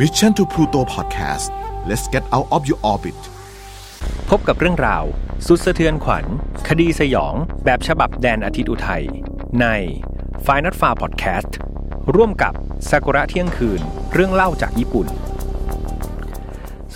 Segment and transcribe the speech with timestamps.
[0.00, 1.52] Mission to Pluto Podcast
[1.86, 3.18] let's get out of your orbit
[4.28, 5.04] พบกับเรื่องราว
[5.46, 6.24] สุดสะเทือนขวัญ
[6.68, 7.34] คดีสยอง
[7.64, 9.04] แบบฉบับแดนอาทิตย์อุทัย
[9.60, 9.66] ใน
[10.46, 11.50] f i n a l f a r Podcast
[12.14, 12.54] ร่วมกับ
[12.88, 13.80] ซากุระเที่ยงคืน
[14.14, 15.06] เรื่องเล่าจากญี่ปุ่น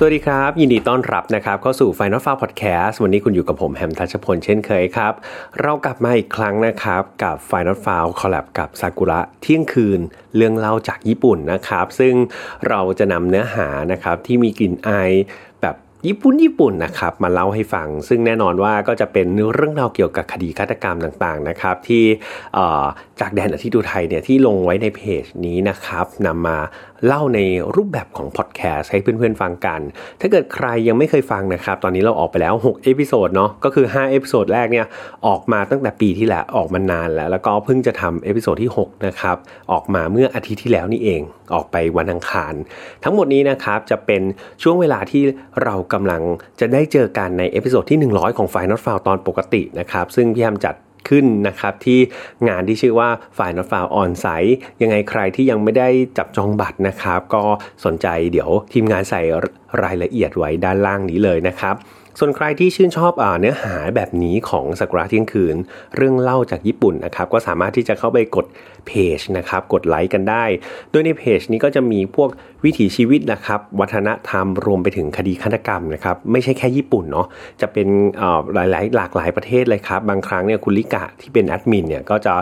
[0.00, 5.12] สวัสดีครับ ยินดีต้อนรับนะครับเข้าสู่ Final f a r Podcast วันนี้คุณอยู่กับผมแฮมทัชพลเช่นเคยครับ
[5.60, 10.00] เรากลับมาอีกครั้งนะครับ กับ Final f a r คอลแลบกับซากุระเที่ยงคืน
[10.36, 12.14] เรื่องเล่าจากญี่ปุ่นนะครับ ซึ่ง
[12.68, 15.10] เราจะนำเนื้อหานะครับที่มีกลิ่นอาย
[15.62, 22.04] แบบญี่ปุ่นญี่ปุ่นนะครับมาเล่าให้ฟัง ซึ่งแน่นอนว่าก็จะเป็นเรื่องราวเกี่ยวกับคดีฆาตกรรมต่างๆนะครับที่
[23.20, 26.58] จากแดนอาทิตย์อุทัยเนี่ยที่ลงไว้ในเพจนี้นะครับนำมา
[27.06, 27.40] เล่าใน
[27.76, 29.80] รูปแบบของพอดแคสต์ให้เพื่อนๆฟังกัน
[30.20, 34.86] ถ้าเกิดใครยังไม่เคยฟังนะครับ ตอนนี้เราออกไปแล้ว 6 episode เนาะก็คือ 5 episode แรกเนี่ย
[35.26, 39.36] ออกมาตั้งแต่ปีที่แล้วออกมานานแล้ว แล้วก็เพิ่งจะทำ episode ที่ 6 นะครับ
[39.72, 41.22] ออกมาเมื่ออาทิตย์ที่แล้วนี่เอง
[41.54, 42.54] ออกไปวันอังคาร
[43.04, 44.22] ทั้งหมดนี้นะครับจะเป็น
[44.62, 45.22] ช่วงเวลาที่
[45.64, 46.22] เรากำลัง
[46.60, 50.74] จะได้เจอกันใน episode ที่ 100 ของ Final f i l ตอนปกตินะครับซึ่งพี่แฮมจัด
[51.08, 52.00] ขึ้นนะครับที่
[52.48, 53.08] งานที่ชื่อว่า
[53.38, 57.42] File Not Found onsite ยังไงใครที่ยังไม่ได้จับจองบัตรนะครับ ก็
[57.84, 59.22] สนใจเดี๋ยวทีมงานใส่
[59.82, 61.74] รายละเอียดไว้ด้านล่างนี้เลยนะครับ
[62.20, 65.56] ส่วนใครที่ชื่นชอบอเนื้อหาแบบนี้ของซากุระเที่ยงคืน
[65.96, 68.46] เรื่องเล่าจากญี่ปุ่นนะครับ ก็สามารถที่จะเข้าไปกด
[68.86, 70.44] เพจนะครับ กดไลค์กันได้
[70.90, 72.30] โดยในเพจนี้ก็จะมีพวก
[72.64, 77.26] วิถีชีวิตนะครับ วัฒนธรรมรวมไปถึงคดีฆาตกรรมนะครับ ไม่ใช่แค่ญี่ปุ่นเนาะ
[77.60, 77.88] จะเป็น
[78.54, 82.34] หลายหลายหลากหลายประเทศเลยครับ บางครั้งเนี่ยคุณลิกะที่เป็นแอดมินเนี่ยก็จะ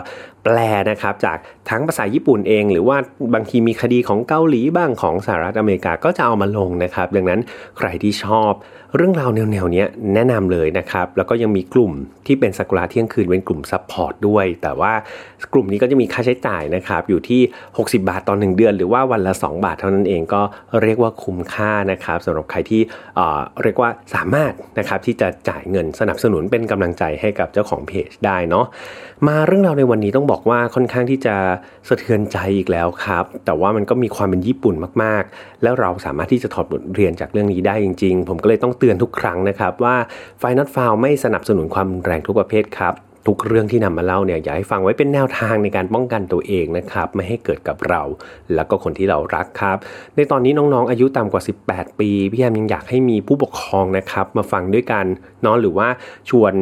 [0.43, 0.57] แปล
[0.89, 1.37] นะครับจาก
[1.69, 2.97] ทั้งภาษาญี่ปุ่นเอง หรือว่า
[3.33, 7.39] บางทีมีคดีของเกาหลีบ้างของสหรัฐอเมริกาก็จะเอามาลงนะครับ ดังนั้น
[7.77, 8.53] ใครที่ชอบ
[8.95, 11.91] เรื่องราวแนวๆนี้แนะนำเลยนะครับ แล้วก็ยังมีกลุ่ม
[12.27, 14.93] ที่เป็นซากุระเที่ยงคืนเป็นกลุ่ม support ด้วย แต่ว่า
[15.53, 17.41] กลุ่มนี้ก็จะมีค่าใช้จ่ายนะครับ อยู่ที่
[17.77, 20.41] 60 บาทต่อ1เดือน หรือว่าวันละ 2 บาทเท่านั้นเองก็
[20.83, 22.81] เรียกว่าคุ้มค่านะครับสำหรับใครที่
[23.63, 28.65] เรียกว่าสามารถนะครับที่จะจ่ายเงินสนับสนุนเป็นกำลังใจให้กับเจ้าของเพจได้เนาะ
[29.27, 31.35] มาเรื่องราวในวันนี้ต้องบอกว่าค่อนข้างที่จะ
[31.87, 39.95] สะเทือนใจอีกแล้วครับ แต่ว่ามันก็มีความเป็นญี่ปุ่นมากๆ แล้วเราสามารถที่จะถอดบทเรียนจากเรื่องนี้ได้จริง ๆ ผมก็เลยต้องเตือนทุกครั้งนะครับว่า
[40.39, 42.93] ไฟนอตฟาวไม่สนับสนุนความแรงทุกประเภทครับ
[43.27, 48.01] ทุกเรื่องที่นำมาเล่าเนี่ยอยากให้ฟังไว้เป็นแนวทางในการป้องกันตัวเองนะครับไม่ให้เกิดกับเรา
[48.55, 49.77] แล้วก็คนที่เรารักครับ
[50.15, 55.05] ในตอนนี้น้องๆอายุต่ำกว่า 18 ปีพี่แอมยังอยากให้มีผู้ปกครองนะครับ มาฟังด้วยกัน
[55.45, 55.87] นอนหรือว่า
[56.29, 56.53] ชวน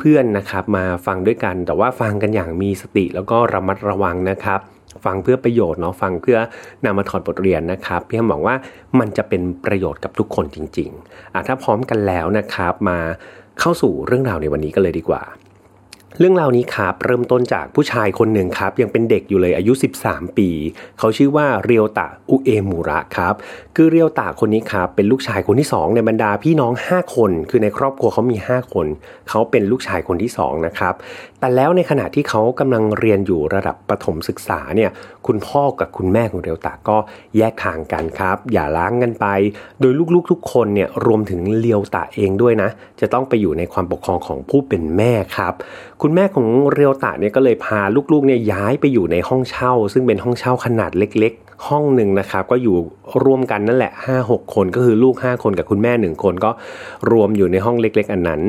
[0.00, 4.60] เพื่อนๆนะครับ มาฟังด้วยกัน แต่ว่าฟังกันอย่างมีสติแล้วก็ระมัดระวังนะครับ
[5.04, 6.38] ฟังเพื่อประโยชน์เนาะฟังเพื่อ
[6.84, 8.54] นำมาถอดบทเรียนนะครับพี่แอมบอกว่า
[8.98, 12.98] มันจะเป็นประโยชน์กับทุกคนจริงๆอะถ้าพร้อมกันแล้วนะครับมา
[13.60, 15.22] เข้าสู่เรื่องราวในวันนี้กันเลยดีกว่า
[16.20, 19.72] เรื่องราวนี้ครับเริ่มต้นจากผู้ชายคนหนึ่งครับ ยังเป็นเด็กอยู่เลยอายุ
[20.04, 20.48] 13 ปี
[20.98, 23.34] เขาชื่อว่าเรียวตะอุเอมูระครับ
[23.76, 28.86] คือเรียวตะคนนี้ครับเป็นลูกชายคนที่ 2 ในบรรดาพี่น้อง 5 คน คือในครอบครัวเขามี 5 คน
[29.28, 30.94] เขาเป็นลูกชายคนที่ 2 นะครับ
[31.38, 34.90] แต่แล้วในขณะที่เขากำลังเรียนอยู่ระดับประถมศึกษาเนี่ย
[35.26, 36.96] คุณพ่อกับคุณแม่ของเรียวตะก็
[37.36, 39.26] แยกทางกันครับ อย่าล้างกันไป
[39.80, 42.68] โดยลูกๆทุกคนเนี่ยรวมถึงเรียวตะเองด้วยนะ
[43.00, 45.54] จะต้องไปอยู่ในความปกครองของผู้เป็นแม่ครับ
[46.02, 47.80] คุณแม่ของเรียวตะเนี่ยก็เลยพา
[48.12, 52.76] ลูกๆเนี่ยย้ายไปอยู่ในห้องเช่า ซึ่งเป็นห้องเช่าขนาดเล็ก ๆ ห้องหนึ่งนะครับ ก็อยู่
[53.24, 53.92] ร่วมกันนั่นแหละ
[54.22, 56.50] 5-6 คนก็คือลูก 5 คนกับคุณแม่ 1 คนก็
[57.10, 58.42] รวมอยู่ในห้องเล็ก ๆ อันนั้น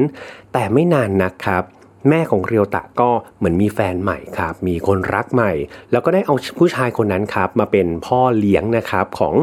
[0.54, 1.64] แต่ไม่นานนะครับ
[2.10, 5.52] แม่ของเรียวตะก็เหมือนมีแฟนใหม่ครับ มีคนรักใหม่
[5.92, 9.34] แล้วก็ได้เอาผู้ชายคนนั้นครับ มาเป็นพ่อเลี้ยงนะครับของ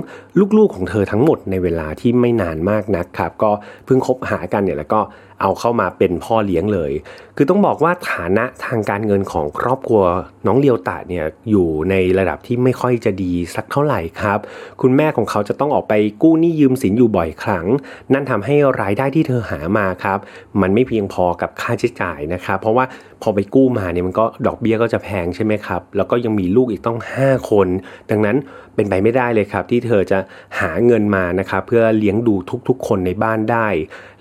[0.57, 3.51] ลูกๆของเธอทั้งหมดในเวลาที่ไม่นานมากนักครับ ก็
[3.85, 5.01] เพิ่งคบหากันเนี่ยแล้วก็
[5.41, 6.93] เอาเข้ามาเป็นพ่อเลี้ยงเลย
[7.37, 10.03] คือต้องบอกว่าฐานะทางการเงินของครอบครัว
[10.47, 14.39] น้องเลียวตาเนี่ยอยู่ในระดับที่ไม่ค่อยจะดีสักเท่าไหร่ครับ
[14.81, 17.67] คุณแม่ของเขาจะต้องออกไปกู้หนี้ยืมสินอยู่บ่อยครั้ง
[18.13, 20.19] นั่นทำให้รายได้ที่เธอหามาครับ
[20.61, 22.85] มันไม่เพียงพอกับค่าใช้จ่ายนะครับ เพราะว่า
[23.23, 27.69] พอไปกู้มาเนี่ยมันก็ดอกเบี้ยก็จะแพงใช่ไหมครับ แล้วก็ยังมีลูกอีกต้อง 5 คน
[28.11, 28.37] ดังนั้น
[28.75, 30.19] เป็นไปไม่ได้เลยครับ ที่เธอจะ
[30.61, 32.35] หาเงินมานะครับเพื่อเลี้ยงดู
[32.69, 33.69] ทุกๆ คนในบ้านได้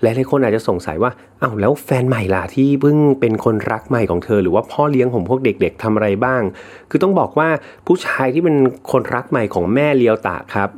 [0.02, 1.10] และหลายคนอาจจะสงสัยว่า
[1.42, 6.42] อ้าวแล้วแฟนใหม่ล่ะที่เพิ่งเป็นคนรักใหม่ของเธอ หรือว่าพ่อเลี้ยงของพวกเด็ก ๆทำอะไรบ้าง
[6.90, 7.48] คือต้องบอกว่า
[7.86, 8.56] ผู้ชายที่เป็น
[8.90, 10.70] คนรักใหม่ของแม่เลียวตาครับ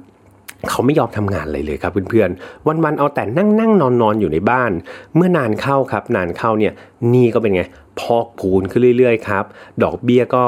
[0.70, 4.70] เขาไม่ยอมทำงานเลยเลยครับเพื่อนๆ วันๆ เอาแต่นั่งนั่งนอนนอนอยู่ในบ้าน
[5.16, 6.72] เมื่อนานเข้าครับ นานเข้าเนี่ย
[7.14, 7.62] นี่ก็เป็นไง
[8.00, 9.44] พอกพูนขึ้นเรื่อยๆครับ
[9.82, 10.44] ดอกเบี้ยก็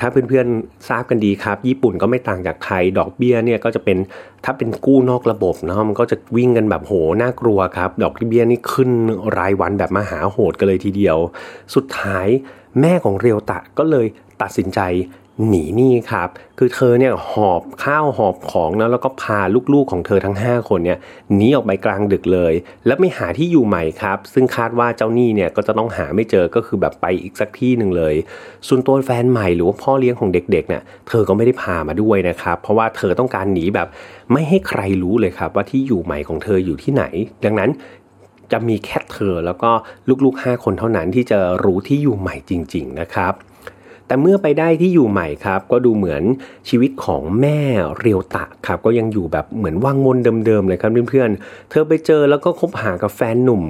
[0.00, 3.98] ถ้าเพื่อนๆทราบกันดีครับ ญี่ปุ่นก็ไม่ต่างจากไทย ดอกเบี้ยเนี่ยก็จะเป็น
[4.44, 6.92] ถ้าเป็นกู้นอกระบบเนาะมันก็จะวิ่งกันแบบโห
[7.22, 8.90] น่ากลัวครับ ดอกเบี้ยนี่ขึ้น
[9.38, 11.16] รายวันแบบมหาโหดกันเลยทีเดียว
[11.74, 12.26] สุดท้าย
[12.80, 14.06] แม่ของเรียวตะก็เลย
[14.42, 14.80] ตัดสินใจ
[15.48, 16.28] หนีหนี้ครับ
[16.58, 19.40] คือเธอเนี่ยหอบข้าวหอบของนะแล้วก็พา
[19.72, 20.98] ลูกๆของเธอทั้ง 5 คนเนี่ย
[21.34, 22.54] หนีออกไปกลางดึกเลย
[22.86, 28.14] แล้วไม่หาที่อยู่ใหม่ครับ ซึ่งคาดว่าเจ้าหนี้เนี่ยก็จะต้องหาไม่เจอก็คือแบบไปอีกสักที่หนึ่งเลย
[28.68, 33.88] ส่วนตัวแฟนใหม่หรือว่าพ่อเลี้ยงของเด็กๆเนี่ยเธอก็ไม่ได้พามาด้วยนะครับ เพราะว่าเธอต้องการหนีแบบ
[34.32, 37.04] ไม่ให้ใครรู้เลยครับ ว่าที่อยู่ใหม่ของเธออยู่ที่ไหน
[37.44, 37.70] ดังนั้น
[38.52, 39.70] จะมีแค่เธอแล้วก็
[40.24, 43.34] ลูกๆ 5 คนเท่านั้นที่จะรู้ที่อยู่ใหม่จริง ๆ นะครับ
[44.14, 46.22] แต่เมื่อไปได้ที่อยู่ใหม่ครับ ก็ดูเหมือน
[46.68, 47.58] ชีวิตของแม่
[47.98, 53.62] เรียวตะครับ ก็ยังอยู่แบบเหมือนว่างวนเดิมๆเลยครับเพื่อนๆเธอไปเจอแล้วก็คบหากับแฟนหนุ่ม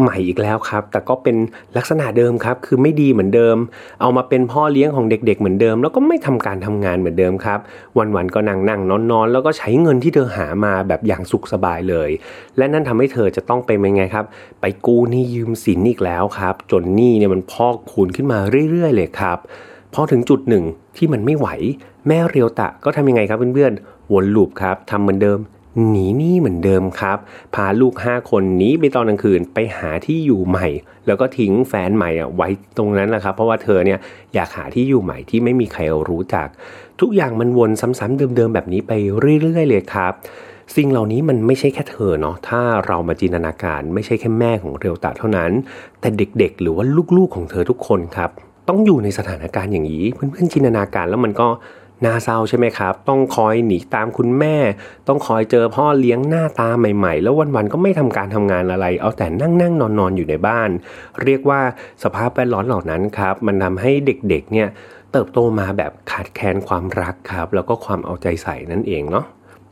[0.00, 1.36] ใหม่อีกแล้วครับ แต่ก็เป็น
[1.76, 3.56] ลักษณะเดิมครับ คือไม่ดีเหมือนเดิม
[4.00, 7.58] เอามาเป็นพ่อเลี้ยงของเด็ก ๆ เหมือนเดิม แล้วก็ไม่ทำการทำงานเหมือนเดิมครับ
[7.98, 12.10] วันๆก็นั่งนั่งนอนนอนแล้วก็ใช้เงินที่เธอหามาแบบอย่างสุขสบายเลย
[12.56, 14.24] และนั่นทำให้เธอจะต้องไปเป็นไงครับ
[14.60, 18.38] ไปกู้หนี้ยืมสินอีกแล้วครับ จนหนี้เนี่ยมันพอกคูณขึ้นมา
[18.70, 19.38] เรื่อยๆ เลยครับ
[19.94, 20.64] พอถึงจุดหนึ่ง
[20.96, 21.48] ที่มันไม่ไหว
[22.08, 25.40] แม่เรียวตะก็ทำยังไงครับเพื่อนๆ วนลูปครับทำเหมือนเดิม
[25.90, 27.18] หนีหนี้เหมือนเดิมครับ
[27.54, 30.68] พาลูก 5 คนหนีไปตอนกลางคืนไปหาที่อยู่ใหม่
[31.06, 33.98] แล้วก็ทิ้งแฟนใหม่ไว้ตรงนั้นแหละครับ เพราะว่าเธอเนี่ย
[34.34, 36.48] อยากหาที่อยู่ใหม่ที่ไม่มีใครรู้จัก
[37.00, 38.92] ทุกอย่างมันวนซ้ำๆเดิมๆแบบนี้ไป
[39.42, 40.12] เรื่อยๆเลยครับ
[40.76, 45.50] สิ่งเหล่านี้มันไม่ใช่แค่เธอเนาะ ถ้าเรามาจินตนาการไม่ใช่แค่แม่ของเรียวตะเท่านั้น
[46.00, 46.84] แต่เด็กๆ หรือว่า
[47.16, 48.30] ลูกๆของเธอทุกคนครับ
[48.70, 51.48] ต้องอยู่ในสถานการณ์อย่างนี้ เพื่อนๆจินตนาการแล้วมันก็
[52.04, 54.56] น่าเศร้าใช่ไหมครับ ต้องคอยหนีตามคุณแม่
[55.08, 60.70] ต้องคอยเจอพ่อเลี้ยงหน้าตาใหม่ๆ แล้ววันๆก็ไม่ทำการทำงานอะไร เอาแต่นั่งนั่งนอนนอนอยู่ในบ้าน
[61.22, 61.60] เรียกว่า
[62.02, 64.68] สภาพแวดล้อมเหล่านั้นครับ มันทาให้เด็กๆเนี่ย
[65.12, 69.24] เติบโตมาแบบขาดแคลนความรักครับ แล้วก็ความเอาใจใส่นั่นเองเนาะ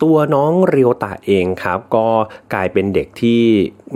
[0.02, 2.06] ตัวน้องเรียวตะเองครับ ก็
[2.54, 3.42] กลายเป็นเด็กที่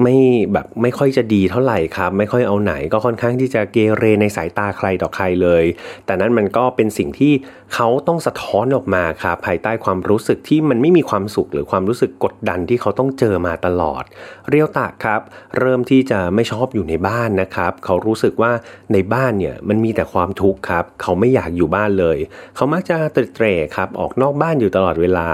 [0.03, 0.17] ไม่
[0.53, 5.65] แบบไม่ค่อยจะดีเท่าไหร่ครับ ไม่ค่อยเอาไหนก็ค่อนข้างที่จะเกเรในสายตาใครต่อใครเลย
[6.07, 7.33] แต่นั้นมันก็เป็นสิ่งที่
[7.75, 14.03] เขาต้องสะท้อนออกมาครับภายใต้ความรู้สึกที่มันไม่มีความสุขหรือความรู้สึกกดดันที่เขาต้องเจอมาตลอด
[14.49, 15.21] เรียวตะครับ
[15.59, 18.53] เริ่มที่จะไม่ชอบอยู่ในบ้านนะครับ เขารู้สึกว่า
[18.93, 22.19] ในบ้านเนี่ยมันมีแต่ความทุกข์ครับ เขาไม่อยากอยู่บ้านเลย
[22.57, 25.29] เขามักจะเตร่ครับออกนอกบ้านอยู่ตลอดเวลา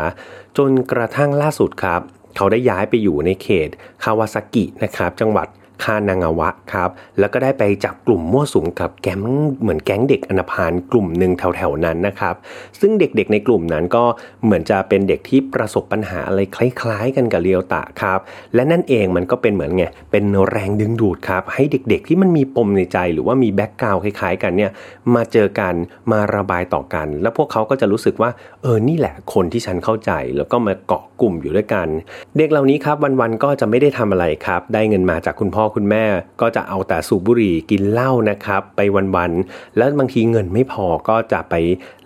[0.56, 2.00] จนกระทั่งล่าสุดครับ
[2.36, 3.68] เขาได้ย้ายไปอยู่ในเขต
[4.04, 5.48] คาวาซากินะครับจังหวัด
[5.84, 9.20] คานางาวะครับ แล้วก็ได้ไปจับกลุ่มมั่วสุมกับแก๊ง
[9.60, 12.34] เหมือนแก๊งเด็กอนาพานกลุ่มหนึ่งแถวๆนั้นนะครับ
[12.80, 14.04] ซึ่งเด็กๆในกลุ่มนั้นก็
[14.44, 18.18] เหมือนจะเป็นเด็กที่ประสบปัญหาอะไรคล้าย ๆ กันกับเรียวตะครับ
[18.54, 24.70] และนั่นเองมันก็เป็นเหมือนไงเป็นแรงดึงดูดครับ ให้เด็กๆที่มันมีปมในใจหรือว่ามีแบ็กกราวคล้ายๆ กันเนี่ย
[25.14, 25.74] มาเจอกัน
[26.12, 28.30] มาระบายต่อกัน แล้วพวกเขาก็จะรู้สึกว่า
[28.62, 31.88] เออนี่แหละคนที่ฉันเข้าใจ แล้วก็มาเกาะกลุ่มอยู่ด้วยกัน
[32.36, 36.04] เด็กเหล่านี้ครับวันๆก็จะไม่ได้ทำอะไรครับ ได้เงินมาจากคุณพ่อคุณแม่
[36.40, 38.80] ก็จะเอาแต่สูบบุหรี่กินเหล้านะครับ ไป
[39.16, 41.54] วันๆแล้วบางทีเงินไม่พอก็จะไป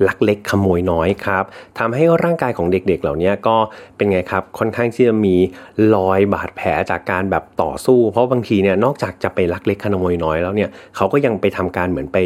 [0.07, 1.45] ลักเล็กขโมยน้อยครับ
[1.79, 3.57] ทำให้ร่างกายของเด็กๆเหล่านี้ก็
[3.97, 5.37] เป็นไงครับค่อนข้างที่จะมี
[5.95, 12.19] รอยบาดแผลจากการแบบต่อสู้ เพราะบางทีเนี่ยนอกจากจะไปลักเล็กขโมยน้อยแล้วเนี่ยเขาก็ยังไปทำการเหมือนไป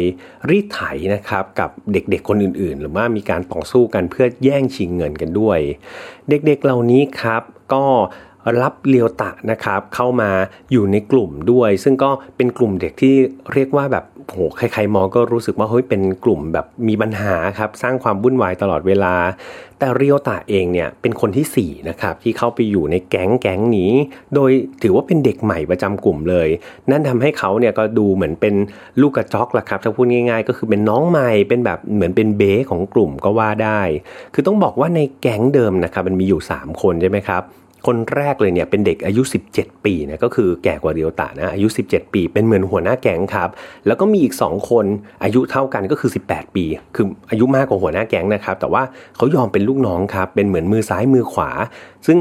[0.49, 0.81] รีดไถ
[1.13, 5.59] นะครับกับเด็กๆคนอื่นๆ หรือว่ามีการต่อสู้กันเพื่อแย่งชิงเงินกันด้วย
[6.29, 7.43] เด็กๆเหล่านี้ครับ
[7.73, 7.85] ก็
[8.61, 10.31] รับเลียวตะนะครับเข้ามา
[10.71, 13.15] อยู่ในกลุ่มด้วย ซึ่งก็เป็นกลุ่มเด็กที่
[13.53, 19.15] เรียกว่าแบบโหใครๆมองก็รู้สึกว่าเฮ้ยเป็นกลุ่มแบบมีปัญหาครับสร้างความวุ่นวายตลอดเวลา
[19.79, 23.91] แต่เรียวตะเองเนี่ยเป็นคนที่4นะครับที่เข้าไปอยู่ในแก๊งแก๊งนี้
[24.35, 24.51] โดย
[24.83, 26.47] ถือว่าเป็นเด็กใหม่ประจำกลุ่มเลย
[26.91, 28.55] นั่นทำให้เขาเนี่ยก็ดูเหมือนเป็น
[29.01, 33.81] ลูกกระจอกละครับถ้าพูดง่าย ๆ ก็คือเป็นน้องใหม่เป็นแบบเหมือนเป็นเบสของกลุ่มก็ว่าได้
[34.33, 37.43] คือต้องบอกว่าในแก๊งเดิมนะครับมันมีอยู่ 3 คนใช่ไหมครับ
[37.87, 39.21] คนแรกเลยเนี่ยเป็นเด็กอายุ
[39.53, 43.49] 17 ปีนะก็คือแก่กว่าเรียวตะนะอายุ 17 ปี เป็นเหมือนหัวหน้าแก๊งครับ
[43.87, 44.85] แล้วก็มีอีก 2 คน
[45.23, 46.65] อายุเท่ากันก็คือ 18 ปี
[46.95, 48.83] คืออายุมากกว่าหัวหน้าแก๊งนะครับ แต่ว่า
[49.15, 51.49] เขายอมเป็นลูกน้องครับเป็นเหมือนมือซ้ายมือขวา
[52.07, 52.17] ซึ่ง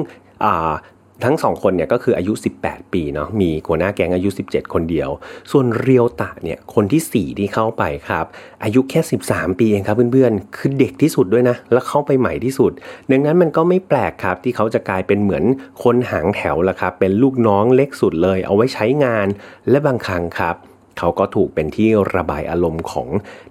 [1.24, 2.32] ทั้งสองคนเนี่ยก็คืออายุ
[2.62, 5.10] 18 ปีเนาะมีหัวหน้าแก๊งอายุ 17 คนเดียว
[5.50, 8.24] ส่วนเรียวตะเนี่ยคนที่ 4 ที่เข้าไปครับ
[8.64, 12.72] อายุแค่ 13 ปีเองครับเพื่อนๆ คือเด็กที่สุดด้วยนะ แล้วเข้าไปใหม่ที่สุด
[13.10, 15.44] ดังนั้นมันก็ไม่แปลกครับที่เขาจะกลายเป็นเหมือน
[15.82, 19.26] คนหางแถวละครับ เป็นลูกน้องเล็กสุดเลย เอาไว้ใช้งาน
[19.70, 20.56] และบางครั้งครับ
[20.98, 23.08] เขาก็ถูกเป็นที่ระบายอารมณ์ของ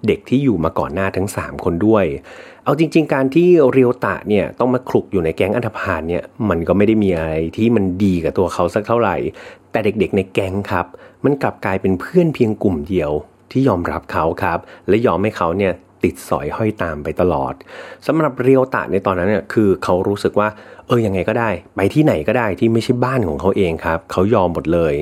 [0.08, 2.06] เด็กที่อยู่มาก่อนหน้าทั้ง 3 คนด้วย
[2.66, 9.16] เอาจริง ๆ การที่เรียวตะเนี่ยต้องมาคลุกอยู่ในแก๊งอันธพาลเนี่ยมันก็ไม่ได้มีอะไรที่มันดีกับตัวเขาสักเท่าไหร่
[9.72, 10.86] แต่เด็กๆในแก๊งครับ
[11.26, 13.12] มันกลับกลายเป็นเพื่อนเพียงกลุ่มเดียว
[13.52, 17.54] ที่ยอมรับเขาครับ และยอมให้เขาเนี่ยติดสอยห้อยตามไปตลอด
[18.08, 20.48] สำหรับเรียวตะในตอนนั้นเนี่ยคือเขารู้สึกว่า
[20.88, 24.96] เออยังไงก็ได้ ไปที่ไหนก็ได้ที่ไม่ใช่บ้านของเขาเองครับ เขายอมหมดเลย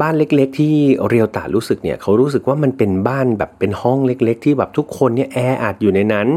[0.00, 0.74] บ้านเล็ก ๆ ที่
[1.08, 6.28] เรียวตารู้สึกเนี่ยเขารู้สึกว่ามันเป็นบ้านแบบเป็นห้องเล็ก ๆ ที่แบบทุกคนเนี่ยแออัดอยู่ในนั้น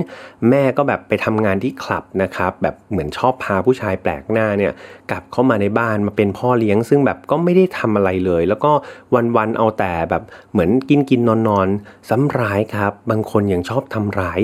[0.50, 4.72] แม่ก็แบบไปทำงานที่คลับนะครับแบบเหมือนชอบพาผู้ชายแปลกหน้าเนี่ย
[5.12, 8.72] กลับเข้ามาในบ้านมาเป็นพ่อเลี้ยง ซึ่งแบบก็ไม่ได้ทำอะไรเลย แล้วก็
[9.36, 11.68] วันๆเอาแต่แบบเหมือนกินกินนอนนอน
[12.10, 14.40] ซ้ำร้ายครับ บางคนยังชอบทำร้าย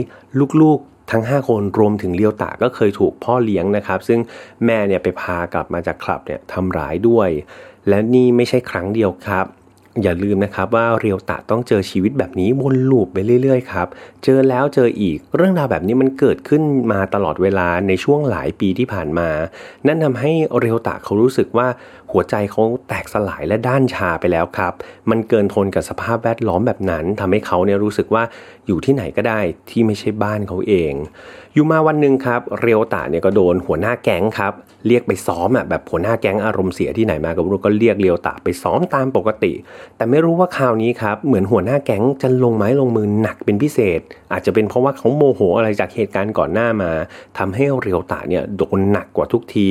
[0.62, 4.20] ลูกๆทั้ง 5 คนรวมถึงเลียวตาก็เคยถูกพ่อเลี้ยงนะครับ ซึ่ง
[4.66, 7.30] แม่เนี่ยไปพากลับมาจากคลับเนี่ยทำร้ายด้วย
[7.90, 9.46] และนี่ไม่ใช่ครั้งเดียวครับ
[10.02, 13.88] อย่าลืมนะครับว่าเรียวตะต้องเจอชีวิตแบบนี้วนลูปไปเรื่อยๆครับ
[14.24, 19.30] เจอแล้วเจออีกเรื่องราวแบบนี้มันเกิดขึ้นมาตลอดเวลาในช่วงหลายปีที่ผ่านมา
[19.88, 21.68] นั่นทำให้เรียวตะเขารู้สึกว่า
[22.12, 24.74] หัวใจเขาแตกสลายและด้านชาไปแล้วครับ
[25.10, 28.24] มันเกินทนกับสภาพแวดล้อมแบบนั้นทำให้เขาเนี่ยรู้สึกว่า
[28.68, 30.94] อยู่ที่ไหนก็ได้ที่ไม่ใช่บ้านเขาเอง
[31.54, 34.54] อยู่มาวันหนึ่งครับ เรียวตะเนี่ยก็โดนหัวหน้าแก๊งครับ
[34.88, 39.54] เรียกไปซ้อมอะแบบหัวหน้าแก๊งอารมณ์เสียที่ไหนมาก็รู้ก็เรียกเรียวตะไปซ้อมตามปกติ
[39.98, 44.00] แต่ไม่รู้ว่าคราวนี้ครับเหมือนหัวหน้าแก๊งจะลงไม้ลงมือหนักเป็นพิเศษ
[44.32, 46.92] อาจจะเป็นเพราะว่าเขาโมโหอะไรจากเหตุการณ์ก่อนหน้ามา
[47.38, 49.70] ทำให้เรียวตะเนี่ยโดนหนักกว่าทุกที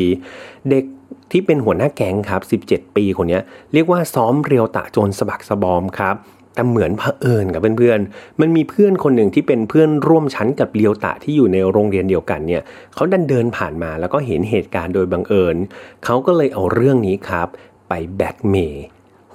[0.70, 0.84] เด็ก
[1.30, 3.40] ที่เป็นหัวหน้าแก๊งครับ 17 ปีคนนี้
[3.72, 6.16] เรียกว่าซ้อมเรียวตะจนสะบักสะบอมครับ
[6.54, 12.62] แต่เหมือนเผอิญกับเพื่อนๆ มันมีเพื่อนคนหนึ่งที่เป็นเพื่อนร่วมชั้นกับเลียวตะที่อยู่ในโรงเรียนเดียวกันเนี่ย
[12.94, 15.56] เขาดันเดินผ่านมาแล้วก็เห็นเหตุการณ์โดยบังเอิญ
[16.04, 17.48] เขาก็เลยเอาเรื่องนี้ครับ
[17.88, 18.84] ไปแบ็กเมย์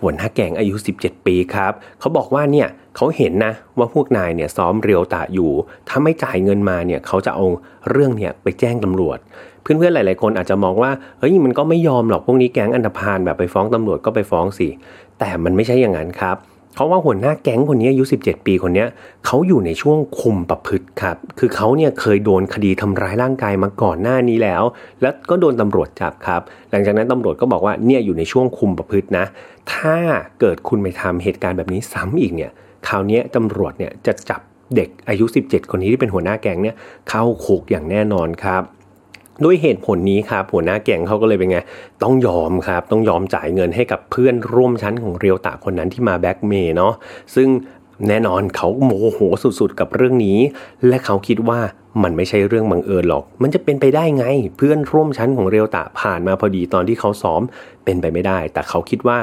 [0.01, 5.51] หัวหน้าแก๊งอายุ 17 ปีครับ เขาบอกว่าเนี่ยเขาเห็นนะว่าพวกนายเนี่ยซ้อมเรียวตะอยู่
[5.87, 7.45] ถ้าไม่จ่ายเงินมาเนี่ยเขาจะเอา
[7.91, 9.17] เรื่องเนี่ยไปแจ้งตำรวจ
[9.61, 14.67] เพื่อนๆหลายๆคนอาจจะมองว่าเฮ้ยมันก็ไม่ยอมหรอกพวกนี้แก๊งอันธพาลแบบไปฟ้องตำรวจก็ไปฟ้องสิ
[15.19, 16.37] แต่มันไม่ใช่อย่างนั้นครับ
[16.77, 18.85] เพราะว่าหัวหน้าแก๊งคนนี้อายุ 17 ปีคนนี้
[19.25, 24.63] เขาอยู่ในช่วงคุมประพฤติครับ คือเขาเนี่ยเคยโดนคดีทำร้ายร่างกายมาก่อนหน้านี้แล้ว
[25.01, 26.41] แล้วก็โดนตำรวจจับครับ
[26.71, 29.25] หลังจากนั้นตำรวจก็บอกว่าเนี่ยอยู่ในช่วงคุมประพฤตินะ
[29.73, 29.97] ถ้า
[30.39, 32.51] เกิดคุณไปทำเหตุการณ์แบบนี้ซ้ำอีกเนี่ย
[32.87, 34.41] คราวนี้ตำรวจเนี่ยจะจับ
[34.75, 36.75] เด็กอายุ 17 คนนี้ที่เป็นหัวหน้าแก๊งเนี่ย
[37.09, 38.63] เข้าคุกอย่างแน่นอนครับ
[39.43, 41.59] ด้วยเหตุผลนี้ครับหัวหน้าแก่งเขาก็เลยเป็นไง
[42.03, 46.93] ต้องยอมครับ ต้องยอมจ่ายเงินให้กับเพื่อนร่วมชั้นของเรียวตาคนนั้นที่มาแบ็กเมย์เนาะ
[47.35, 47.47] ซึ่ง
[48.07, 49.19] แน่นอนเขาโมโห
[49.59, 50.39] สุดๆกับเรื่องนี้
[50.87, 51.59] และเขาคิดว่า
[52.03, 54.25] มันไม่ใช่เรื่องบังเอิญหรอก มันจะเป็นไปได้ไง
[54.57, 57.41] เพื่อนร่วมชั้นของเรียวตะผ่านมาพอดีตอนที่เขาซ้อม
[57.85, 59.17] เป็นไปไม่ได้ แต่เขาคิดว่า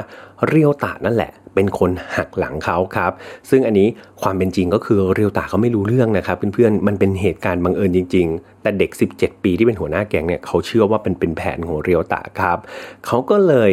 [0.47, 3.11] เรียวตะนั่นแหละ เป็นคนหักหลังเขาครับ
[3.49, 3.87] ซึ่งอันนี้
[4.21, 12.57] ความเป็นจริงก็คือเรียวตาเขาไม่รู้เรื่องนะครับเพื่อนๆมันเป็นเหตุการณ์บังเอิญจริง ๆ แต่เด็ก 17 ปีที่เป็นหัวหน้าแก๊งเนี่ยเขาเชื่อว่าเป็นเป็นแผนของเรียวตาครับ
[13.05, 13.71] เขาก็เลย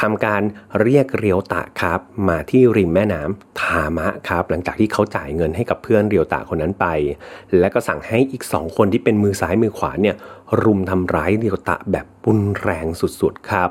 [0.00, 0.42] ทำการ
[0.80, 6.86] เรียกเรียวตะครับมาที่ริมแม่น้ำทามะครับ หลังจากที่เขาจ่ายเงินให้กับเพื่อนเรียวตะคนนั้นไป
[7.58, 10.16] และก็สั่งให้อีกสองคนที่เป็นมือซ้ายมือขวาเนี่ย
[10.62, 13.70] รุมทำร้ายเรียวตะแบบปุนแรงสุดๆครับ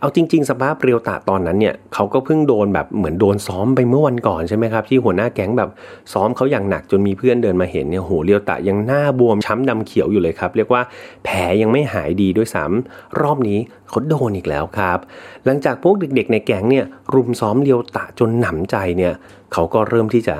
[0.00, 5.70] เอาจริง ๆ สภาพเรียวตาตอนนั้นเนี่ยเขาก็เพิ่งโดนแบบเหมือนโดนซ้อมไปเมื่อวันก่อนใช่ไหมครับที่หัวหน้าแก๊งแบบ
[6.12, 10.82] ซ้อมเขาอย่างหนักจนมีเพื่อนเดินมาเห็นเนี่ยโหเรียวตายังหน้าบวมช้ำดำเขียวอยู่เลยครับ เรียกว่า
[11.24, 13.58] แผลยังไม่หายดีด้วยซ้ำรอบนี้
[13.88, 14.98] เขาโดนอีกแล้วครับ
[15.44, 16.84] หลังจากพวกเด็ก ๆ ในแก๊งเนี่ย
[17.14, 19.12] รุมซ้อมเรียวตาจนหนำใจเนี่ย
[19.52, 20.36] เขาก็เริ่มที่จะ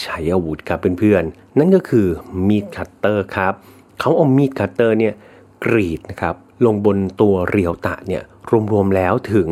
[0.00, 2.06] ใช้อาวุธครับเพื่อนๆนั่นก็คือ
[2.48, 3.52] มีดคัตเตอร์ครับ
[4.00, 5.14] เขาเอามีดคัตเตอร์เนี่ย
[5.64, 6.34] กรีดนะครับ
[6.64, 8.22] ลงบนตัวเรียวตะเนี่ย
[8.72, 9.48] รวมๆแล้วถึง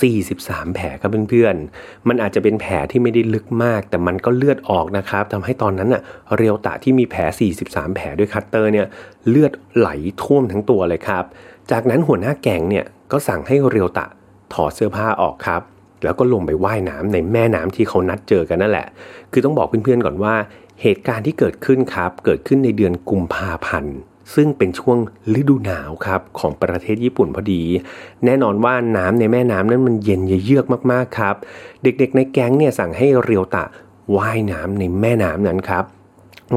[0.00, 6.02] 43 แผลครับเพื่อนๆ มันอาจจะเป็นแผลที่ไม่ได้ลึกมาก แต่มันก็เลือดออกนะครับทำให้ตอนนั้นน่ะ
[6.36, 7.20] เรียวตะที่มีแผล
[7.58, 8.86] 43 แผลด้วยคัตเตอร์เนี่ย
[9.28, 9.88] เลือดไหล
[10.22, 11.24] ท่วมทั้งตัวเลยครับ
[11.70, 14.06] จากนั้นหัวหน้าแก๊งเนี่ยก็สั่งให้เรียวตะ
[14.54, 15.62] ถอดเสื้อผ้าออกครับ
[16.04, 18.86] แล้วก็ลงไปไว่ายน้ำในแม่น้ำที่เขานัดเจอกันนั่นแหละ
[19.32, 20.34] คือต้องบอกเพื่อนๆก่อนว่า
[20.82, 23.96] เหตุการณ์ที่เกิดขึ้นครับ เกิดขึ้นในเดือนกุมภาพันธ์
[24.34, 24.98] ซึ่งเป็นช่วง
[25.38, 27.62] ฤดูหนาวครับของประเทศญี่ปุ่นพอดี
[28.24, 31.34] แน่นอนว่าน้ำในแม่น้ำนั้นมันเย็นเยือกมากๆครับ
[31.82, 33.64] เด็กๆในแก๊งเนี่ยสั่งให้เรียวตะ
[34.16, 35.84] ว่ายน้ำในแม่น้ำนั้นครับ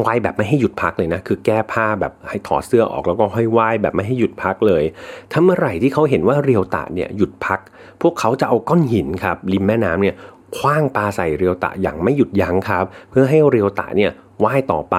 [0.03, 4.83] ว่ายแบบไม่ให้หยุดพักเลยนะ คือแก้ผ้าแบบให้ถอดเสื้อออกแล้วก็ห้อยว่ายแบบไม่ให้หยุดพักเลย
[5.31, 7.59] ถ้าเมื่อไหร่ที่เขาเห็นว่าเรียวตะเนี่ยหยุดพัก
[8.01, 10.15] พวกเขาจะเอาก้อนหินครับริมแม่น้ำเนี่ย
[10.57, 14.11] คว้างปลาใส่เรียวตะอย่างไม่หยุดยั้งครับ เพื่อให้เรียวตะเนี่ย
[14.43, 14.97] ว่ายต่อไป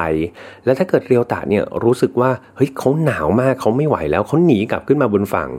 [0.65, 5.51] แล้วถ้าเกิดเรียวตะเนี่ยรู้สึกว่าเฮ้ยเขาหนาวมากเขาไม่ไหวแล้วเขาหนีกลับขึ้นมาบนฝั่ง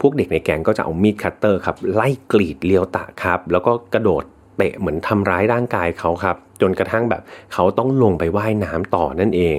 [0.00, 4.24] พวกเด็กในแกงก็จะเอามีดคัตเตอร์ครับไล่กรีดเรียวตะครับ แล้วก็กระโดด
[4.56, 7.22] เตะเหมือนทำร้ายร่างกายเขาครับ จนกระทั่งแบบ
[7.52, 9.58] เขาต้องลงไปว่ายน้ำต่อนั่นเอง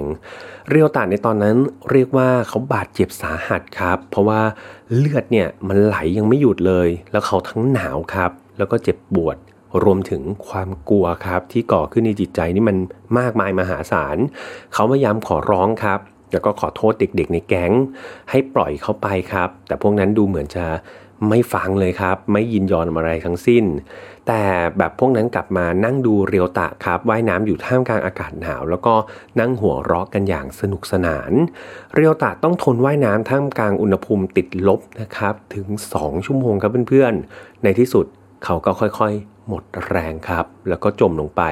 [0.70, 1.56] เรียวตะในตอนนั้น
[1.92, 4.42] เรียกว่าเขาบาดเจ็บสาหัสครับ เพราะว่า
[4.98, 9.38] เลือดเนี่ยมันไหลยังไม่หยุดเลย แล้วเขาทั้งหนาวครับ แล้วก็เจ็บปวด
[9.84, 12.78] รวมถึงความกลัวครับที่ก่อขึ้นในจิตใจนี่มัน
[13.20, 14.18] มากมายมหาศาล
[14.74, 16.00] เขาพยายามขอร้องครับ
[16.32, 17.72] แล้วก็ขอโทษเด็กๆในแก๊ง
[18.30, 20.66] ให้ปล่อยเขาไปครับ แต่พวกนั้นดูเหมือนจะ
[21.30, 23.66] ไม่ฟังเลยครับ ไม่ยินยอมอะไรทั้งสิ้น
[24.28, 24.42] แต่
[24.78, 28.94] แบบพวกนั้นกลับมานั่งดูเรียวตะครับว่ายน้ำอยู่ท่ามกลางอากาศหนาว แล้วก็
[29.40, 31.32] นั่งหัวเราะกันอย่างสนุกสนาน
[31.96, 38.06] เรียวตะต้องทนว่ายน้ำท่ามกลางอุณหภูมิติดลบนะครับถึง 2 ชั่วโมงครับเพื่อนๆในที่สุด
[38.44, 41.44] เขาก็ค่อยๆ หมดแรงครับ แล้วก็จมลงไป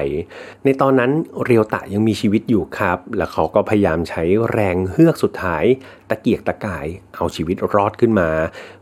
[0.64, 1.10] ในตอนนั้น
[1.44, 5.64] เรียวตะยังมีชีวิตอยู่ครับ แล้วเขาก็พยายามใช้แรงเฮือกสุดท้าย
[6.10, 8.30] ตะเกียกตะกายเอาชีวิตรอดขึ้นมา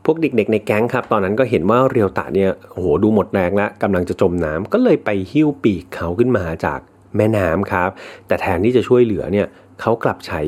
[0.05, 6.81] พวกเด็กๆในแก๊งครับ ตอนนั้นก็เห็นว่าเรียวตะเนี่ยโอ้โหดูหมดแรงแล้วกำลังจะจมน้ำก็เลยไปหิ้วปีกเขาขึ้นมาจาก
[7.17, 7.91] แม่น้ำครับ
[8.27, 9.47] แต่แทนที่จะช่วยเหลือเนี่ย
[9.81, 10.41] เขากลับใช้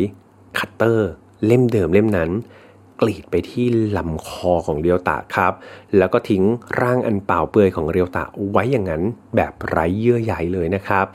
[0.58, 1.10] คัตเตอร์
[1.46, 2.30] เล่มเดิมเล่มนั้น
[3.02, 3.66] กรีดไปที่
[3.96, 5.52] ลำคอของเรียวตะครับ
[5.96, 6.42] แล้วก็ทิ้ง
[6.80, 9.02] ร่างอันเปล่าเปลือยของเรียวตะไว้อย่างนั้น
[9.36, 11.06] แบบไร้เยื่อใยเลยนะครับ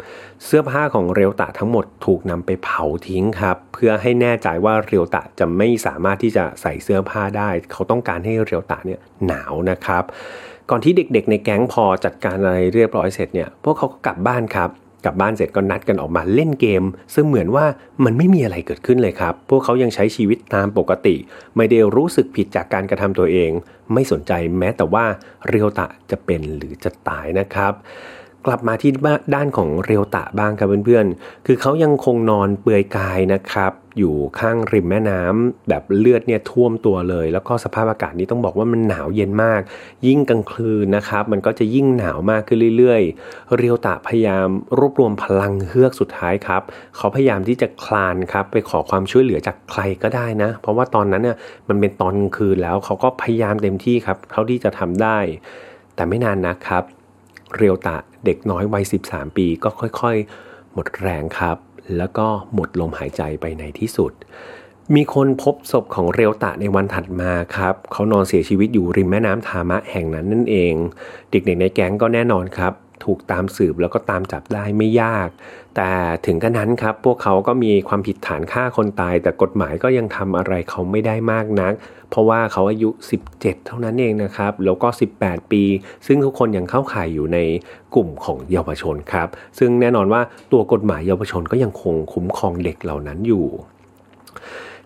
[0.46, 10.04] เสื้อผ้าของเรียวตะทั้งหมดถูกนำไปเผาทิ้งครับ เพื่อให้แน่ใจว่าเรียวตะจะไม่สามารถที่จะใส่เสื้อผ้าได้ เขาต้องการให้เรียวตะเนี่ยหนาวนะครับ
[10.70, 14.70] ก่อนที่เด็กๆ ในแก๊งพอจัดการอะไรเรียบร้อยเสร็จเนี่ยพวกเขาก็กลับบ้านครับ
[15.06, 16.84] กลับบ้านเสร็จก็นัดกันออกมาเล่นเกม
[17.16, 17.66] ซึ่งเหมือนว่า
[18.06, 21.16] มันไม่มีอะไรเกิดขึ้นเลยครับ พวกเขายังใช้ชีวิตตามปกติ
[21.58, 23.52] ไม่ได้รู้สึกผิดจากการกระทำตัวเอง
[23.94, 25.06] ไม่สนใจแม้แต่ว่า
[25.48, 27.74] เรียวตะจะเป็นหรือจะตายนะครับ
[28.46, 28.92] กลับมาที่
[29.36, 39.62] ด้านของเรียวตะบ้างครับเพื่อนๆ คือเขายังคงนอนเปลือยกายนะครับ อยู่ข้างริมแม่น้ำแบบเลือดเนี่ยท่วมตัวเลย แล้วก็สภาพอากาศนี้ต้องบอกว่ามันหนาวเย็นมาก
[40.08, 46.62] ยิ่งกลางคืนนะครับ มันก็จะยิ่งหนาวมากขึ้นเรื่อยๆ เรียวตะพยายามรวบรวมพลังเฮือกสุดท้ายครับ
[46.98, 51.38] เขาพยายามที่จะคลานครับไปขอความช่วยเหลือจากใครก็ได้นะ เพราะว่าตอนนั้นเนี่ย
[51.70, 55.18] มันเป็นตอนกลางคืนแล้ว เขาก็พยายามเต็มที่ครับ เท่าที่จะทำได้
[55.96, 56.84] แต่ไม่นานนะครับ
[57.56, 61.58] เรียวตะเด็กน้อยวัย 13 ปี ก็ค่อยๆ หมดแรงครับ
[61.98, 64.12] แล้วก็หมดลมหายใจไปในที่สุด
[64.96, 70.74] มีคนพบศพของเรียวตะในวันถัดมาครับ เขานอนเสียชีวิตอยู่ริมแม่น้ำทามะแห่งนั้นนั่นเอง
[71.32, 72.74] เด็กๆในแก๊งก็แน่นอนครับ
[73.04, 75.30] ถูกตามสืบแล้วก็ตามจับได้ไม่ยาก
[75.76, 75.90] แต่
[76.26, 81.74] ถึงกระนั้นครับ พวกเขาก็มีความผิดฐานฆ่าคนตาย แต่กฎหมายก็ยังทำอะไรเขาไม่ได้มากนัก
[82.10, 82.90] เพราะว่าเขาอายุ
[83.28, 84.88] 17 เท่านั้นเองนะครับ แล้วก็
[85.20, 85.64] 18 ปี
[86.06, 87.40] ซึ่งทุกคนยังเข้าข่ายอยู่ใน
[87.96, 89.28] กลุ่มของเยาวชนครับ
[89.60, 93.46] ซึ่งแน่นอนว่าตัวกฎหมายเยาวชนก็ยังคงคุ้มครองเด็กเหล่านั้นอยู่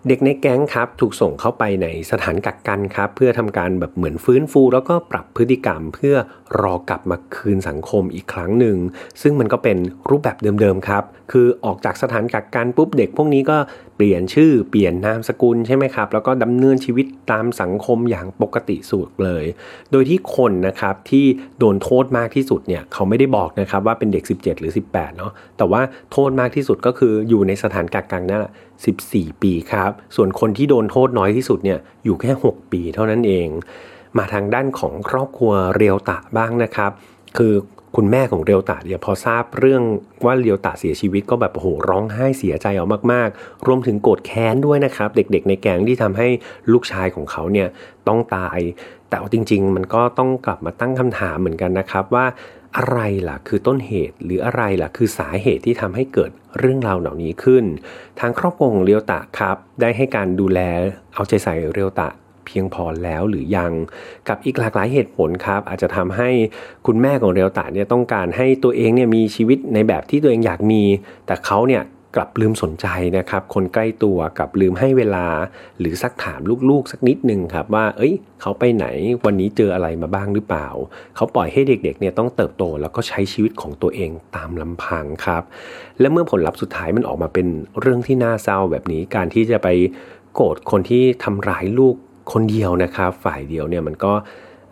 [0.08, 6.14] เด็กในแก๊งครับถูกส่งเข้าไปในสถานกักกันครับ เพื่อทำการแบบเหมือนฟื้นฟู แล้วก็ปรับพฤติกรรม เพื่อ
[6.60, 8.76] รอกลับมาคืนสังคมอีกครั้งหนึ่ง
[9.22, 9.78] ซึ่งมันก็เป็น
[10.10, 13.56] รูปแบบเดิมๆครับ คือออกจากสถานกักกันปุ๊บเด็กพวกนี้ก็
[14.02, 19.44] ลี่ยนชื่อเปลี่ยนนามสกุลใช่ไหมครับ แล้วก็ดำเนินชีวิตตามสังคมอย่างปกติสุดเลย
[19.92, 21.24] โดยที่คนนะครับที่
[21.58, 28.52] โดนโทษมากที่สุดเนี่ยเขาไม่ได้บอกนะครับว่าเป็นเด็ก 17 หรือ 18เนาะแต่ว่าโทษมากที่สุดก็คืออยู่ในสถานกักกันนั่นแหละ
[28.96, 33.48] 14 ปีครับ ส่วนคนที่โดนโทษน้อยที่สุดเนี่ยอยู่แค่ 6 ปีเท่านั้นเอง
[34.18, 36.90] มาทางด้านของครอบครัวเรียวตะบ้างนะครับ
[37.38, 37.54] คือ
[37.96, 39.82] คุณแม่ของเรียวตะเนี่ยพอทราบเรื่อง
[40.24, 46.28] ว่าเรียวตะเสียชีวิตก็แบบโอ้โหร้องไห้เสียใจเอามากๆ รวมถึงโกรธแค้นด้วยนะครับ เด็กๆ ในแก๊งที่ทำให้
[46.72, 47.68] ลูกชายของเขาเนี่ย
[48.08, 48.58] ต้องตาย
[49.08, 52.26] แต่จริง ๆ มันก็ต้องกลับมาตั้งคำถามเหมือนกันนะครับว่า
[52.76, 57.64] อะไรล่ะคือต้นเหตุหรืออะไรล่ะคือสาเหตุที่ทำให้เกิดเรื่องราวเหล่านี้ขึ้น
[58.20, 60.60] ทางครอบครัวของเรียวตะครับ ได้ให้การดูแล
[61.14, 62.08] เอาใจใส่เรียวตะ
[62.46, 63.72] เพียงพอแล้วหรือยัง
[64.28, 66.30] กับอีกหลากหลายเหตุผลครับ อาจจะทำให้
[66.86, 70.82] คุณแม่ของเรียวตะเนี่ยต้องการให้ตัวเองเนี่ยมีชีวิตในแบบที่ตัวเองอยากมี
[71.26, 71.84] แต่เขาเนี่ย
[72.16, 72.86] กลับลืมสนใจ
[73.18, 75.26] นะครับ คนใกล้ตัวกับลืมให้เวลา
[75.78, 78.86] หรือซักถามลูกๆ สักนิดหนึ่งครับว่า เอ้ย เขาไปไหน
[79.24, 80.68] วันนี้เจออะไรมาบ้างหรือเปล่า
[81.16, 85.42] เขาปล่อยให้เด็กๆเนี่ยต้องเติบโตแล้วก็ใช้ชีวิตของตัวเองตามลำพังครับ
[86.00, 87.46] และเมื่อผลลัพธ์สุดท้ายมันออกมาเป็น
[87.80, 89.68] เรื่องที่น่าเศร้าแบบนี้การที่จะไป
[90.34, 91.96] โกรธคนที่ทำร้ายลูก
[92.32, 94.12] คนเดียวนะครับ ฝ่ายเดียวเนี่ยมันก็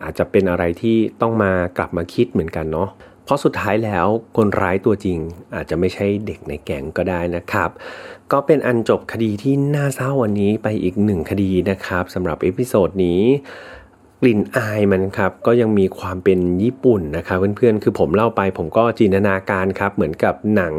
[0.03, 2.89] อาจจะเป็นอะไรที่ต้องมากลับมาคิดเหมือนกันเนาะ
[3.23, 5.17] เพราะสุดท้ายแล้วคนร้ายตัวจริง
[5.55, 7.69] อาจจะไม่ใช่เด็กในแก๊งก็ได้นะครับ
[8.31, 13.21] ก็เป็นอันจบคดีที่น่าเศร้าวันนี้ไปอีกหนึ่งคดีนะครับสำหรับ episode นี้
[14.23, 20.75] กลิ่นอายมันครับก็ยังมีความเป็นญี่ปุ่นนะครับเพื่อนๆคือผมเล่าไปผมก็จินตนาการครับเหมือนกับหนัง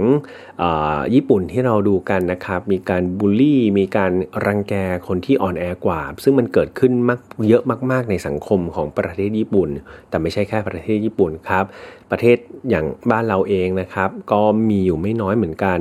[1.15, 4.13] ญี่ปุ่นที่เราดูกันนะครับมีการบูลลี่ มีการ
[4.47, 4.75] รังแก
[5.09, 9.69] คนที่อ่อนแอกว่า ซึ่งมันเกิดขึ้นมากเยอะมากๆในสังคมของประเทศญี่ปุ่น
[10.09, 11.65] แต่ไม่ใช่แค่ประเทศญี่ปุ่นครับ
[12.11, 12.37] ประเทศ
[12.71, 15.81] อย่างบ้านเราเองนะครับ ก็มีอยู่ไม่น้อยเหมือนกัน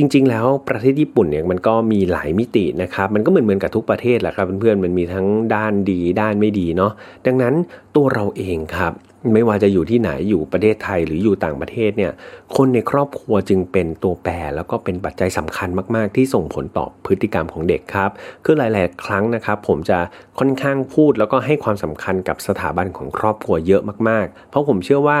[0.00, 6.92] จริง ๆ แล้วประเทศญี่ปุ่นเนี่ยมันก็มีหลายมิตินะครับมันก็เหมือนเหมือนกับทุกประเทศแหละครับเพื่อนๆมันมีทั้งด้านดีด้านไม่ดีเนาะ
[7.26, 7.54] ดังนั้น
[7.96, 8.92] ตัวเราเองครับ
[9.34, 12.12] ไม่ว่าจะอยู่ที่ไหนอยู่ประเทศไทยหรืออยู่ต่างประเทศเนี่ย
[12.56, 18.10] คนในครอบครัวจึงเป็นตัวแปรแล้วก็เป็นปัจจัยสำคัญมากๆ ที่ส่งผลต่อพฤติกรรมของเด็กครับ
[18.44, 19.98] คือหลาย ๆ ครั้งนะครับผมจะ
[20.38, 25.18] ค่อนข้างพูดแล้วก็ให้ความสำคัญกับสถาบันของครอบครัวเยอะมากๆ เพราะผมเชื่อว่า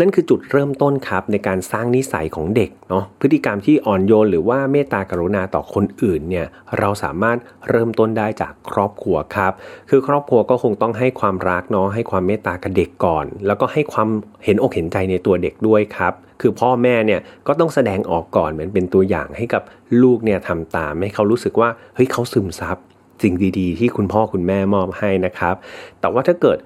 [0.00, 6.46] นั่นคือจุดเริ่มต้นครับในการสร้างนิสัยของเด็กเนาะพฤติกรรมที่อ่อนโยนหรือว่าเมตตากรุณาต่อคนอื่นเนี่ย
[6.78, 9.52] เราสามารถเริ่มต้นได้จากครอบครัวครับ
[9.90, 14.08] คือครอบครัวก็คงต้องให้ความรักเนาะให้ความเมตตากับเด็กก่อน แล้วก็ให้ความ
[14.44, 19.62] เห็นอกเห็นใจในตัวเด็กด้วยครับคือพ่อแม่เนี่ยก็ต้องแสดงออกก่อนเหมือนเป็นตัวอย่างให้กับ
[20.02, 22.76] ลูกเนี่ยทำตามให้เขารู้สึกว่าเฮ้ยเขาซึมซับ
[23.22, 25.54] สิ่งดีๆ ที่คุณพ่อคุณแม่มอบให้นะครับ
[26.00, 26.58] แต่ว่าถ้าเกิด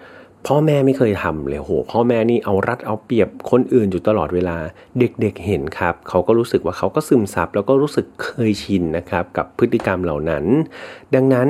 [0.46, 4.56] พ่อแม่ไม่เคยทำเลยโห พ่อแม่นี่เอารัดเอาเปรียบคนอื่นอยู่ตลอดเวลา
[4.98, 10.44] เด็กๆเห็นครับเขาก็รู้สึกว่าเขาก็ซึมซับแล้วก็รู้สึกเคยชินนะครับกับพฤติกรรมเหล่านั้น
[11.14, 11.48] ดังนั้น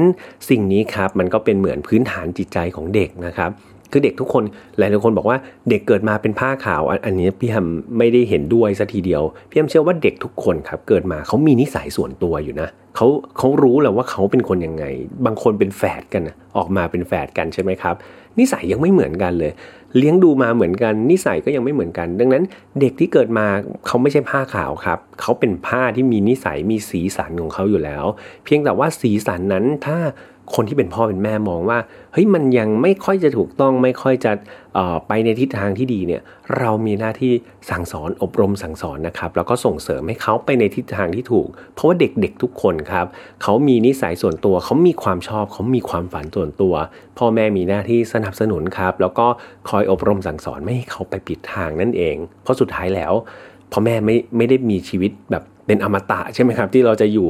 [0.49, 3.51] สิ่งนี้ครับมันก็เป็นเหมือนพื้นฐานจิตใจของเด็กนะครับ
[3.91, 4.45] คือเด็กทุกคน
[4.79, 5.39] หลายๆคนบอกว่า
[5.71, 7.67] เด็กเกิดมาเป็นผ้าขาวอันนี้พี่แฮม
[7.99, 13.07] ไม่ได้เห็นด้วยสัทีเดียวพี่แฮมเชื่อว่าเด็กทุกคนครับเกิดมาเขามีนิสัยส่วนตัวอยู่นะเขา
[13.39, 14.85] เขารู้แหละว่าเขาเป็นคนยังไง
[15.27, 16.23] บางคนเป็นแฝดกัน
[16.57, 17.95] ออกมาเป็นแฝดกันใช่ไหมครับ
[18.39, 19.53] นิสัยยังไม่เหมือนกันเลย
[19.99, 22.45] เลี้ยงดูมาเหมือนกัน นิสัยก็ยังไม่เหมือนกัน ดังนั้น
[22.81, 23.47] เด็กที่เกิดมา
[23.87, 28.05] เขาไม่ใช่ผ้าขาวครับ เขาเป็นผ้าที่มีนิสัยมีสีสันของเขาอยู่แล้ว
[28.45, 29.99] เพียงแต่ว่าสีสันนั้นถ้า
[30.55, 31.79] คนที่เป็นพ่อเป็นแม่มองว่า
[32.13, 34.33] เฮ้ยมันยังไม่ค่อยจะถูกต้องไม่ค่อยจะ
[35.09, 36.23] ไปในทิศทางที่ดีเนี่ย
[36.59, 37.33] เรามีหน้าที่
[37.71, 43.07] สั่งสอนอบรมสั่งสอนนะครับแล้วก็ส่งเสริมให้เขาไปในทิศทางที่ถูก เพราะว่าเด็กๆทุกคนครับ
[43.43, 46.75] เขามีนิสัยส่วนตัวเขามีความชอบเขามีความฝันส่วนตัว
[47.19, 49.27] พ่อแม่มีหน้าที่สนับสนุนครับแล้วก็
[49.69, 53.13] คอยอบรมสั่งสอนไม่ให้เขาไปผิดทางนั่นเอง เพราะสุดท้ายแล้ว
[53.73, 57.29] พ่อแม่ไม่ไม่ได้มีชีวิตแบบเป็นอมตะใช่ไหมครับ ที่เราจะอยู่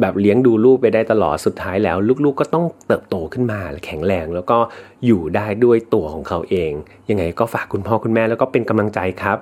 [0.00, 4.58] แบบเลี้ยงดูลูกไปได้ตลอดสุดท้ายแล้ว ลูกๆก็ต้องเติบโตขึ้นมาแข็งแรงแล้วก็
[5.06, 6.72] อยู่ได้ด้วยตัวของเขาเอง
[7.10, 9.36] ยังไงก็ฝากคุณพ่อคุณแม่แล้วก็เป็นกำลังใจครับ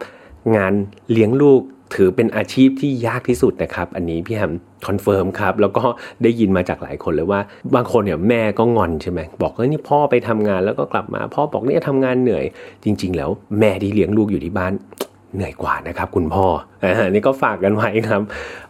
[0.56, 0.72] งาน
[1.12, 1.62] เลี้ยงลูก
[1.94, 4.52] ถือเป็นอาชีพที่ยากที่สุดนะครับ อันนี้พี่แฮม
[4.86, 5.84] confirm ครับ แล้วก็
[6.22, 7.40] ได้ยินมาจากหลายคนเลยว่า
[7.74, 12.44] บางคนเนี่ยแม่ก็งอนใช่ไหมบอกว่านี่พ่อไปทำงานแล้วก็กลับมา พ่อบอกเนี่ยทำงานเหนื่อย
[12.84, 14.72] จริง ๆ แล้วแม่ที่เลี้ยงลูกอยู่ที่บ้าน
[15.34, 16.46] เหนื่อยกว่านะครับคุณพ่อ
[16.82, 18.22] อันนี้ก็ฝากกันไว้ครับ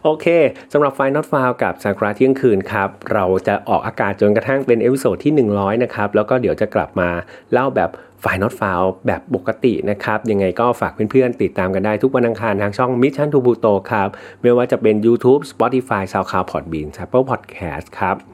[0.03, 0.25] โอเค
[0.73, 7.09] สำหรับ File Not Found กับซากุระเที่ยงคืนครับ เราจะออกอากาศจนกระทั่งเป็น episode ที่ 100 นะครับ แล้วก็เดี๋ยวจะกลับมา
[7.53, 7.89] เล่าแบบ
[8.21, 14.09] File Not Found แบบปกตินะครับ ยังไงก็ฝากเพื่อนๆ ติดตามกันได้ทุกวันอังคารทางช่อง Mission to Pluto ครับ
[14.41, 18.32] ไม่ว่าจะเป็น YouTube Spotify SoundCloud Podbean Apple Podcast ครับ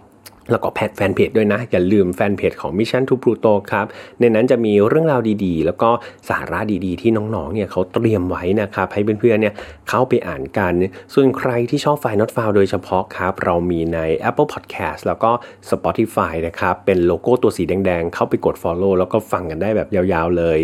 [0.52, 3.86] แล้วก็แพทแฟนเพจด้วยนะ อย่าลืมแฟนเพจของ Mission to Pluto ครับ
[4.20, 5.90] ในนั้นจะมีเรื่องราวดีๆ แล้วก็
[6.30, 9.54] สาระดีๆ ที่น้องๆ เนี่ยเขาเตรียมไว้นะครับ ให้เพื่อนๆ เนี่ย
[9.90, 10.74] เข้าไปอ่านกัน
[11.14, 15.32] ส่วนใครที่ชอบไฟล์ not file โดยเฉพาะครับ เรามีใน Apple Podcast แล้วก็
[15.70, 20.60] Spotify นะครับ เป็นโลโก้ตัวสีแดงๆ เข้าไปกด follow แล้วก็ฟังกันได้แบบยาวๆ เลย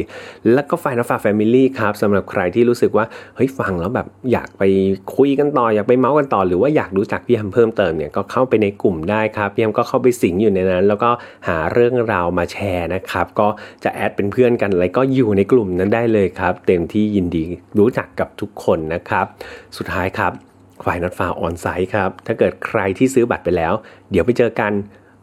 [0.54, 4.64] แล้วก็ไฟล์ not file family ครับสำหรับใครที่รู้สึกว่าเฮ้ยฟังแล้วแบบอยากไป
[5.16, 11.10] คุยกันต่ออยากไปเมาส์กันต่อ หรือว่าอยากรู้จักพี่แฮมเพิ่มเติมเนี่ยก็เข้าไปในกลุ่มได้ครับพี่แฮมก็เข้าไปสิงอยู่ในนั้น แล้วก็
[11.48, 13.48] หาเรื่องราวมาแชร์นะครับ ก็
[13.84, 17.44] จะแอดเป็นเพื่อนกันอะไรก็อยู่ในกลุ่มนั้นได้เลยครับ เต็มที่ยินดี
[17.80, 19.26] รู้จักกับทุกคนนะครับ
[19.78, 20.32] สุดท้ายครับ
[20.86, 23.74] ฝ่ายนัดฟ้าออนไซต์ครับ ถ้าเกิดใครที่ซื้อบัตรไปแล้ว
[24.12, 24.72] เดี๋ยวไปเจอกัน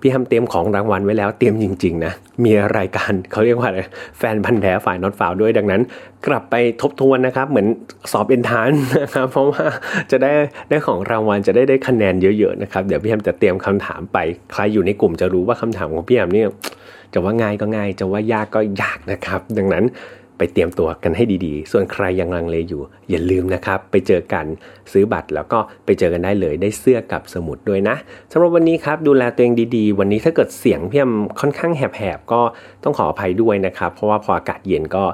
[0.02, 2.12] พี่ทำเตรียมของรางวัลไว้แล้วเตรียมจริง ๆ นะ
[2.44, 3.80] มีรายการเขาเรียกว่าอะไร
[4.18, 5.82] แฟนพันธ์แท้ฝ่ายน็อตฟาวด้วยดังนั้น
[6.26, 7.66] กลับไปทบทวนนะครับ เหมือน
[8.12, 9.64] สอบเอ็นทานนะครับ เพราะว่า
[10.10, 10.32] จะได้
[10.68, 14.18] ได้ของรางวัลจะได้ได้คะแนนเยอะๆนะครับเดี๋ยวพี่แอมจะเตรียมคำถามไป
[14.52, 16.48] ใครอยู่ในกลุ่มจะรู้ว่าคำถามของพี่แอมเนี่ย
[17.12, 19.84] จะว่าง่ายก็ง่าย จะว่ายากก็ยากนะครับ ดังนั้น
[20.42, 24.46] ไปเตรียมตัวกันให้ดีๆ ส่วนใครยังลังเลอยู่ อย่าลืมนะครับ ไปเจอกัน
[24.92, 27.96] ซื้อบัตรแล้วก็ไปเจอกันได้เลยได้เสื้อกับสมุดด้วยนะ
[28.32, 32.40] สำหรับวันนี้ครับดูแลตัวเองดีๆ วันนี้ถ้าเกิดเสียงพี่ยมค่อนข้างแหบๆก็
[32.84, 35.04] ต้องขออภัยด้วยนะครับ เพราะว่าพออากาศเย็นก็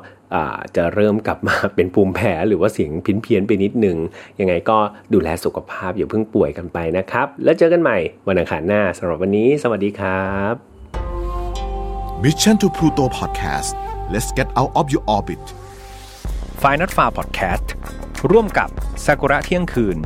[0.76, 3.96] จะเริ่มกลับมาเป็นภูมิแพ้หรือว่าเสียงพินเพี้ยนไปนิดนึง
[4.40, 4.78] ยังไงก็
[5.14, 10.54] ดูแลสุขภาพอย่าเพิ่งป่วยกันไปนะครับ แล้วเจอกันใหม่วันอังคารหน้าสำหรับวันนี้ สวัสดีครับ
[12.24, 15.44] Mission to Pluto Podcast let's get out of your orbit
[16.62, 17.66] f i n a l f a r Podcast
[18.30, 18.68] ร่วมกับ
[19.04, 19.98] ซากุระเที่ยงคืน